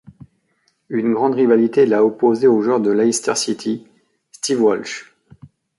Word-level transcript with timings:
Une 0.89 1.13
grande 1.13 1.35
rivalité 1.35 1.85
l'a 1.85 2.03
opposé 2.03 2.47
au 2.47 2.59
joueur 2.63 2.79
de 2.79 2.89
Leicester 2.89 3.35
City, 3.35 3.85
Steve 4.31 4.59
Walsh. 4.63 5.13